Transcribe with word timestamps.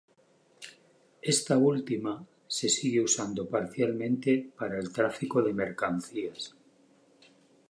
Esta 1.33 1.59
última 1.59 2.25
se 2.47 2.69
sigue 2.69 3.01
usando 3.01 3.47
parcialmente 3.47 4.49
para 4.57 4.79
el 4.79 4.91
tráfico 4.91 5.43
de 5.43 5.53
mercancías. 5.53 6.55